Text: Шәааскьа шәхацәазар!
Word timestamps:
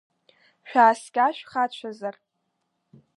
Шәааскьа 0.69 1.27
шәхацәазар! 1.37 2.15